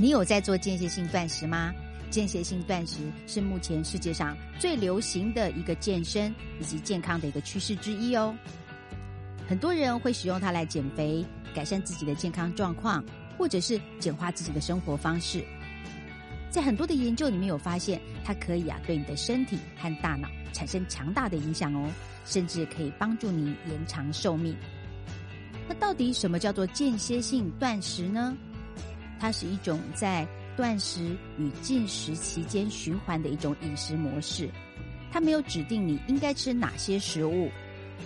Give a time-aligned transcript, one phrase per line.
[0.00, 1.74] 你有在做间歇性断食吗？
[2.08, 8.32] 间歇性断食是目前世界上最流行的一个健身以及健康的一个趋势之一哦。
[9.48, 13.04] 很多人会使用它来减肥、改善自己的健康状况，
[13.36, 15.44] 或者是简化自己的生活方式。
[16.48, 21.90] 在很多的研究里面有发现，它可以啊对你的身体和大脑产生强大的影响哦，
[22.24, 24.56] 甚至可以帮助你延长寿命。
[25.68, 28.36] 那到底什么叫做间歇性断食呢？
[29.20, 30.26] 它是一种在
[30.56, 34.48] 断食与进食期间循环的一种饮食模式。
[35.10, 37.50] 它没有指定你应该吃哪些食物，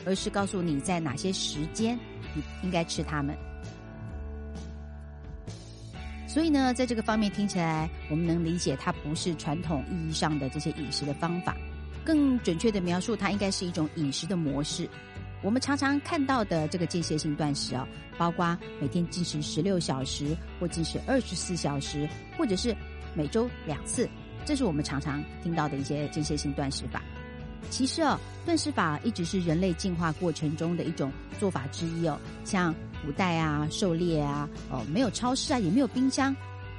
[0.07, 1.99] 而是告诉你在哪些时间
[2.35, 3.37] 你应该吃它们。
[6.29, 11.55] 所以呢，在这个方面听起来，我们能理解它不是传统意义上的这些饮食的方法，
[12.05, 14.89] 更准确的描述它应该是一种饮食的模式。
[15.43, 22.75] 我们常常看到的这个间歇性断食啊，包括每天进食十六小时，或进食二十四小时，或者是
[23.15, 24.09] 每周两次，
[24.45, 27.03] 这是我们常常听到的一些间歇性断食法。
[27.71, 32.19] 其实哦，断食法一直是人类进化过程中的一种做法之一哦。
[32.45, 36.35] 像古代啊，狩猎啊，哦，没有超市啊，也没有冰箱，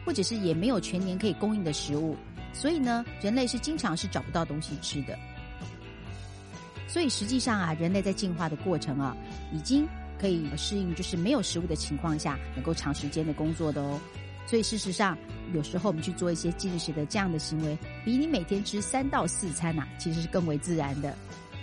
[0.05, 2.15] 或者是也没有全年可以供应的食物，
[2.53, 5.17] 所以呢，人类是经常是找不到东西吃的。
[6.87, 9.15] 所以实际上啊，人类在进化的过程啊，
[9.51, 9.87] 已经
[10.19, 13.99] 可以适应，就是没有食物的情况下，能够长时间的工作的哦。
[14.45, 15.17] 所以事实上，
[15.53, 21.15] 有时候我们去做一些进食的这样的行为，比你每天吃三到四餐呐，其实是更为自然的。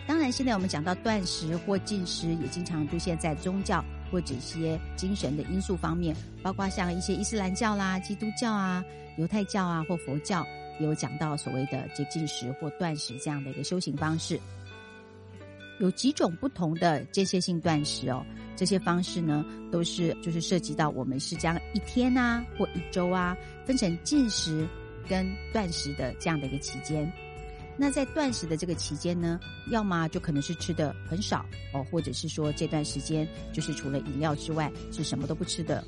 [0.07, 8.83] 当然，现在我们讲到断食或进食，也经常出现在宗教或者一些精神的因素方面，包括像一些伊斯兰教啦、基督教啊、
[9.19, 10.45] 犹太教啊或佛教，
[10.81, 14.41] 有讲到所谓的这进食或断食这样的一个修行方式。
[15.81, 23.35] 有几种不同的间歇性断食哦，这些方式呢，都是就是涉及到我们是将一天啊或一周啊
[23.67, 24.69] 分成进食
[25.09, 27.11] 跟断食的这样的一个期间。
[27.79, 35.83] 那在断食的这个期间呢，要么就可能是吃的很少哦，或者是说这段时间就是除了饮料之外是什么都不吃的。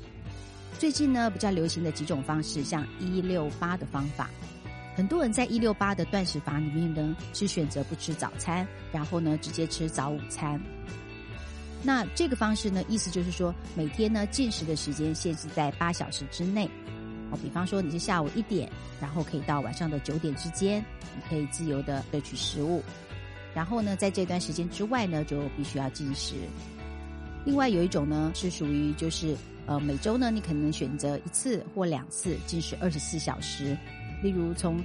[0.79, 4.27] 最近呢比较流行的几种方式，像一六八的方法。
[4.95, 10.61] 很多人在一六八的断食法里面呢，是选择不吃早餐，然后呢直接吃早午餐。
[11.81, 16.69] 那这个方式呢，意思就是说，每天呢进食的时间限制在八小时之内。
[17.31, 18.71] 哦，比方说你是下午一点，
[19.01, 22.83] 然后可以到晚上的九点之间，你可以自由的摄取食物。
[23.55, 26.35] 然后呢，在这段时间之外呢，就必须要进食。
[27.43, 33.75] 另外有一种呢，是属于就是呃每周呢，你可能选择一次或两次进食二十四小时。
[34.23, 34.81] 例如，从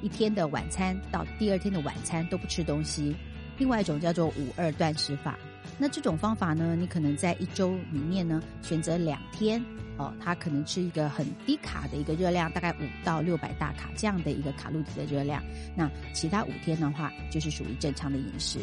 [0.00, 3.14] 一天的晚餐到第二天的晚餐都不吃东西。
[3.58, 5.36] 另外一种叫做五二断食法。
[5.78, 9.62] 那这种方法呢，你可能在一周里面呢，选择两天
[9.96, 15.42] 哦，它可能吃一个很低卡的一个热量，大概五到六百大卡这样的一个卡路里的热量。
[15.74, 18.60] 那其他五天的话，就是属于正常的饮食。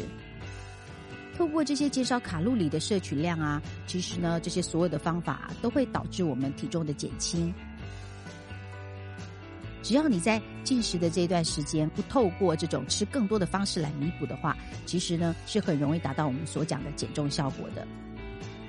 [1.36, 7.52] 透过这些减少卡路里的摄取量啊，其实呢，这些所有的方法都会导致我们体重的减轻。
[9.84, 14.56] 只要你在进食的这段时间不透过这种吃更多的方式来弥补的话，
[14.86, 17.86] 其实呢是很容易达到我们所讲的减重效果的。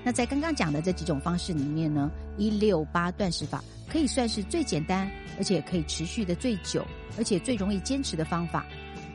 [0.03, 6.85] 那在刚刚讲的这几种方式里面呢，一六八断食法可以算是最简单，而且可以持续的最久，
[7.17, 8.65] 而且最容易坚持的方法，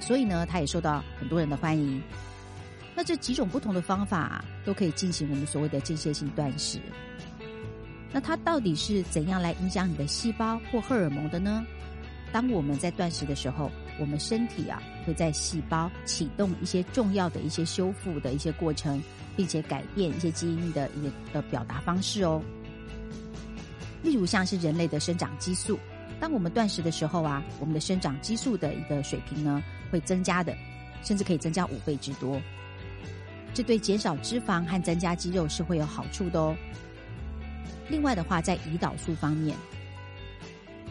[0.00, 2.02] 所以呢，它也受到很多人的欢迎。
[2.96, 6.80] 那这几种不同的方法都可以进行我们所谓的间歇性断食。
[8.10, 11.62] 那它到底是怎样来影响你的细胞或荷尔蒙的呢？
[12.32, 19.02] 当我们在断食的时候，我们身体啊会在细胞启动一些重要的一些修复的一些过程，
[19.36, 22.40] 并且改变一些基因的一个的表达方式哦。
[24.02, 25.78] 例如像是人类的生长激素，
[26.20, 30.56] 当我们断食的时候啊，我们的生长激素的一个水平呢会增加的，
[31.02, 32.40] 甚至可以增加五倍之多。
[33.52, 36.56] 这对减少脂肪和增加肌肉是会有好处的哦。
[37.88, 39.56] 另外的话，在胰岛素方面。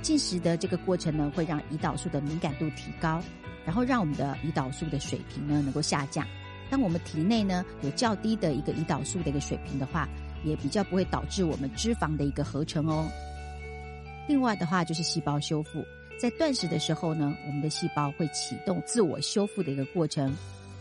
[0.01, 3.21] 进食的这个过程呢，会让胰岛素的敏感度提高，
[3.65, 6.25] 然后让我们的胰岛素的水平呢能够下降。
[6.69, 10.07] 当我们体内呢有较低的一个胰岛素的一个水平的话，
[10.43, 13.07] 也比较不会导致我们脂肪的一个合成哦。
[14.27, 15.83] 另外的话就是细胞修复，
[16.19, 20.31] 在断食的时候呢，我们的细胞会启动自我修复的一个过程，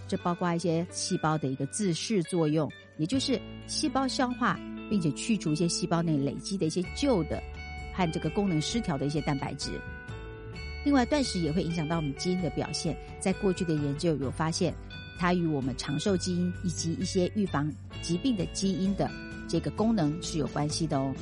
[0.06, 4.60] 这包括一些细胞的一个自噬作用，也就是细胞消化，
[4.90, 7.42] 并且去除一些细胞内累积的一些旧的。
[7.98, 9.72] 和这个功能失调的一些蛋白质。
[10.84, 12.96] 另外，断食也会影响到我们基因的表现。
[13.18, 14.72] 在过去的研究有发现，
[15.18, 19.10] 它与我们长寿基因以及一些预防疾病的基因的
[19.48, 21.12] 这个功能是有关系的哦。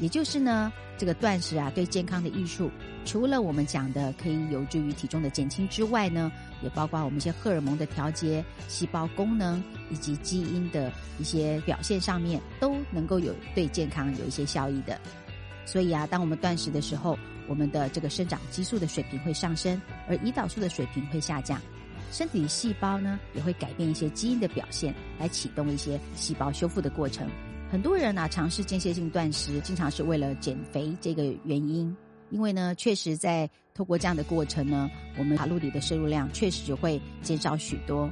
[0.00, 2.68] 也就是呢，这个断食啊，对健康的益处，
[3.04, 6.30] 除了我们讲的可以有助于体重的减轻之外呢，
[6.62, 15.00] 也包括我们一些荷尔蒙的调节、细胞功能以及基因的一些表现上面，都能够有对健康有一些效益的。
[15.68, 19.78] 所以啊，当我们断食的时候，我们的这个生长激素的水平会上升，
[20.08, 21.60] 而胰岛素的水平会下降，
[22.10, 27.28] 身体细胞呢也会改变一些基因的表现，来启动一些细胞修复的过程。
[27.70, 31.94] 很多人呢尝试间歇性断食，经常是为了减肥这个原因。
[32.30, 38.10] 因为呢，确实在透过这样的过程呢，我们卡路里的摄入量确实就会减少许多。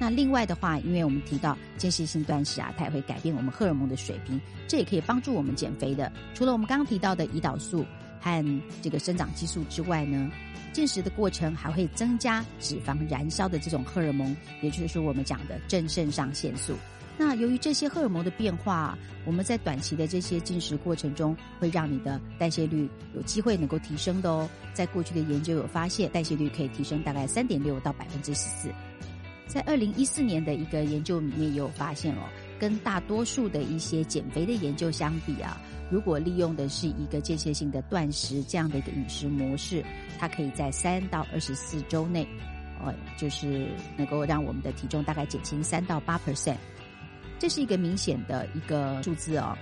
[0.00, 6.12] 那另外的话，因为我们提到间歇性断食啊，它也会改变我们荷尔蒙的水平，这也可以帮助我们减肥的。
[6.34, 7.84] 除了我们刚刚提到的胰岛素
[8.20, 10.30] 和这个生长激素之外呢，
[10.72, 16.74] 进食的过程还会增加脂肪燃烧的这种荷尔蒙，也就是我们讲的正肾上腺素。
[17.20, 24.48] 那由于这些荷尔蒙的变化，我们在短期的这些进食过程中，会让你的代谢率有机会能够提升的哦。
[24.72, 28.72] 在过去的研究有发现，代谢率可以提升大概三点六到百分之十四。
[29.48, 32.20] 在二零一四年的一个研究里面也有发现哦，
[32.60, 35.58] 跟大多数的一些减肥的研究相比啊，
[35.90, 39.82] 如果利用的是一个间歇性的断食这样的一个饮食模式，
[40.18, 42.28] 它可以在三到二十四周内，
[42.84, 46.58] 呃，就是能够让我们的体重大概减轻三到八 percent。
[47.38, 49.56] 这是一个明显的一个数字哦。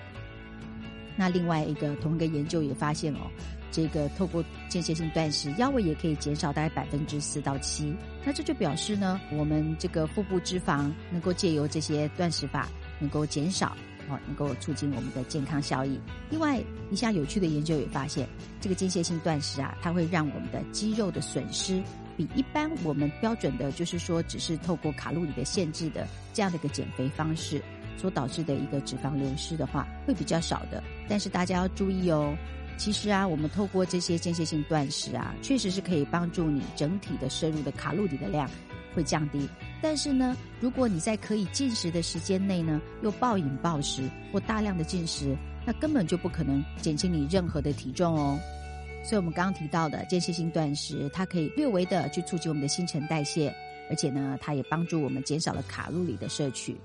[1.17, 3.31] 那另外一个同一个研究也发现哦，
[3.71, 7.95] 这个透过间歇性断食，腰围也可以减少大概百分之四到七。
[8.25, 12.69] 那这就表示呢，我们这个腹部脂肪能够借由这些断食法
[12.99, 13.77] 能够减少
[14.09, 16.01] 哦，能够促进我们的健康效益。
[16.31, 16.59] 另外
[16.91, 18.27] 一项有趣的研究也发现，
[18.61, 21.83] 这个间歇性断食啊，它会让我们的肌肉的损失。
[22.17, 27.63] 比一般我们标准的，就是说只是透过卡路里的限制的这样的一个减肥方式
[27.99, 30.83] 所导致的一个脂肪流失的话，会比较少的。
[31.07, 32.35] 但是大家要注意哦，
[32.77, 38.49] 其实啊，我们透过这些间歇性断食啊，确实是可以帮助你整体的摄入的卡路里的量
[38.95, 39.49] 会降低。
[39.83, 45.37] 但是呢，如果你在可以进食的时间内呢，又暴饮暴食或大量的进食，
[45.67, 48.39] 那根本就不可能减轻你任何的体重哦。
[49.03, 53.55] 所以，我们刚刚提到的间歇性断食，它可以略微的去促进我们的新陈代谢，
[53.89, 56.77] 而且呢，它也帮助我们减少了卡路里的摄取。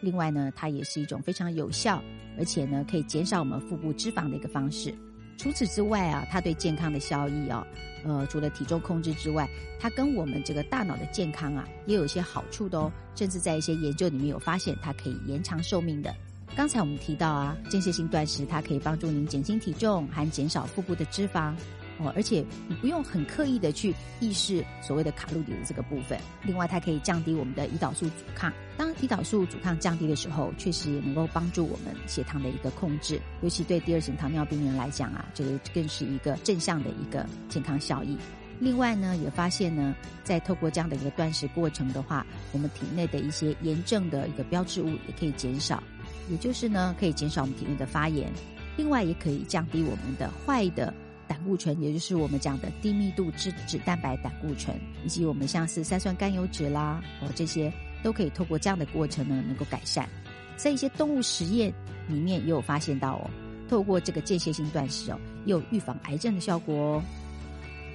[0.00, 2.02] 另外呢，它也是一种非常有效，
[2.38, 4.94] 而且呢，可以减少我们腹部脂肪的一个方式。
[5.36, 7.66] 除此之外啊，它对健康的效益哦，
[8.04, 9.48] 呃，除了体重控制之外，
[9.78, 12.90] 它跟我们这个大脑的健康啊，也有一些好处的哦。
[13.14, 16.14] 甚至在一些研究里面有发现，它可以延长寿命的。
[16.54, 21.54] 刚才我们提到啊，间歇性断食它可以帮助您减轻体重，还减少腹部的脂肪
[21.98, 26.18] 哦，而且你不用很刻意的去意识所谓的卡路里的这个部分。
[26.42, 28.52] 另外，它可以降低我们的胰岛素阻抗。
[28.76, 33.20] 当胰岛素阻抗降低的时候，确实也能够帮助我们血糖的一个控制。
[33.42, 38.16] 尤其对第二型糖尿病人来讲啊，这个更是一个正向的一个健康效益。
[38.58, 39.94] 另外呢，也发现呢，
[40.24, 45.82] 在透过这样的一个断食过程的话，我们体内的一些炎症的一个标志物也可以减少。
[46.30, 48.30] 也就是呢，可以减少我们体内的发炎，
[48.76, 50.92] 另外也可以降低我们的坏的
[51.28, 60.08] 胆固醇，也就是我们讲的低密度脂脂蛋白胆固醇，以及我们像是三酸甘油脂啦，哦这些都可以透过这样的过程呢，能够改善。
[60.56, 61.72] 在一些动物实验
[62.08, 63.30] 里面也有发现到哦，
[63.68, 67.02] 透过这个间歇性断食哦，也有预防癌症的效果哦。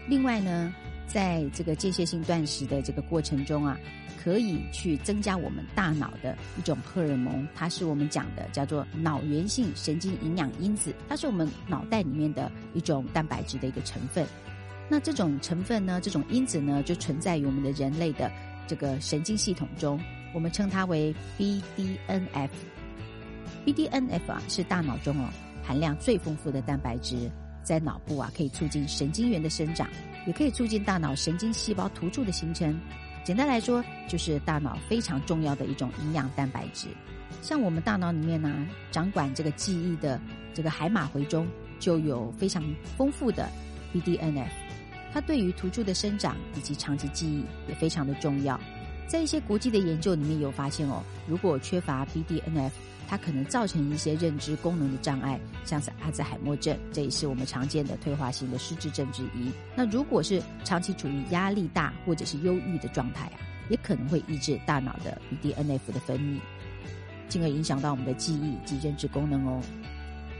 [0.07, 0.73] 另外呢，
[1.11, 3.77] 在这个间歇性断食的这个过程中啊。
[4.23, 14.23] 可以去增加我们大脑的一种荷尔蒙，它是我们讲的叫做脑源性神经营养因子，它是我们脑袋里面的一种蛋白质的一个成分。
[14.87, 18.31] 那这种成分呢，这种因子呢，就存在于我们的人类的
[18.67, 19.99] 这个神经系统中，
[20.35, 22.49] 我们称它为 BDNF。
[23.65, 25.27] BDNF 啊，是大脑中哦
[25.63, 27.27] 含量最丰富的蛋白质，
[27.63, 29.89] 在脑部啊可以促进神经元的生长，
[30.25, 32.79] 也可以促进大脑神经细胞突触的形成。
[33.23, 36.87] 简单来说，就是大脑非常重要的一种营养蛋白质。
[37.41, 40.19] 像我们大脑里面呢，掌管这个记忆的
[40.53, 41.47] 这个海马回中，
[41.79, 42.63] 就有非常
[42.97, 43.47] 丰富的
[43.93, 44.49] BDNF。
[45.13, 48.59] 它对于突触的生长以及长期记忆也非常的重要。
[49.11, 52.71] 在一些国际的研究里面有发现哦，如果缺乏 BDNF。
[53.09, 59.51] 它可能造成一些认知功能的障碍，像是阿兹海默症，这也是我们常见的退化性的失智症之一。
[59.75, 63.35] 那如果是长期处于压力大或者是忧郁的状态啊，
[63.69, 66.39] 也可能会抑制大脑的 BDNF 的分泌，
[67.27, 69.61] 进而影响到我们的记忆及认知功能哦。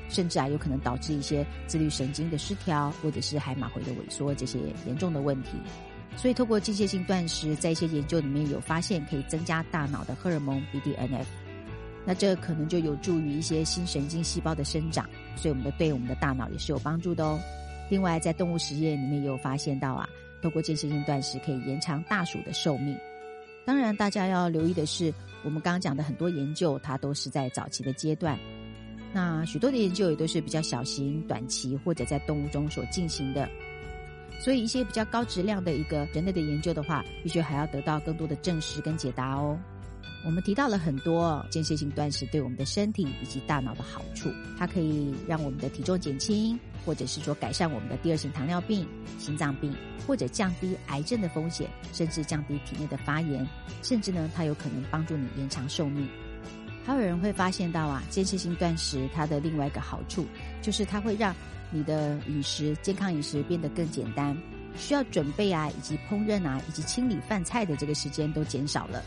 [0.07, 5.49] 甚至啊，有可能导致一些自律神经的失调，或者是海马回的萎缩这些严重的问题。
[6.17, 11.25] 所以，透过间歇性断食，在一些研究里面有发现，可以增加大脑的荷尔蒙 BDNF。
[12.05, 17.39] 那这可能就有助于一些新神经细胞的生长，所以我们的对我们的大脑也是有帮助的哦。
[17.89, 20.07] 另外，在动物实验里面也有发现到啊，
[20.41, 22.97] 透过间歇性断食可以延长大鼠的寿命。
[23.65, 25.13] 当然，大家要留意的是，
[25.43, 28.37] 我们刚刚讲的很多研究，它都是在早期的阶段。
[29.13, 33.47] 那许多的研究也都是比较小型、短期或者在动物中所进行的。
[34.43, 39.55] 所以，一些比较高质量的一个人类的研究的话，必须还要得到更多的证实跟解答哦。
[40.25, 48.87] 我们提到了很多间歇性断食对我们的身体以及大脑的好处，它可以让我们的体重减轻，或者是说改善我们的第二型糖尿病、
[49.19, 49.75] 心脏病，
[50.07, 53.47] 或者降低癌症的风险，甚至降低体内的发炎，
[53.83, 56.07] 甚至呢，它有可能帮助你延长寿命。
[56.83, 60.25] 还有人会发现到啊，间歇性断食它的另外一个好处，
[60.61, 61.33] 就是它会让
[61.69, 64.35] 你的饮食健康饮食变得更简单，
[64.75, 69.03] 需要准备啊，以及烹饪啊，以及清理饭菜的这个时间都减少了。